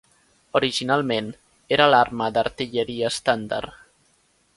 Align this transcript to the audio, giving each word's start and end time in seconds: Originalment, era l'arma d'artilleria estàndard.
Originalment, 0.59 1.27
era 1.77 1.87
l'arma 1.95 2.31
d'artilleria 2.39 3.13
estàndard. 3.17 3.77